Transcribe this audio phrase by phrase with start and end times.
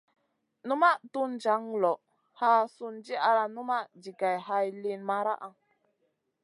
[0.67, 1.99] Numaʼ tun jaŋ loʼ,
[2.39, 5.47] haa sùn di ala numaʼ jigay hay liyn maraʼa.